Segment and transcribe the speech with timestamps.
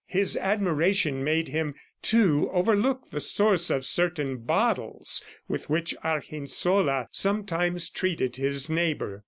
[0.07, 7.87] His admiration made him, too, overlook the source of certain bottles with which Argensola sometimes
[7.87, 9.19] treated his neighbor.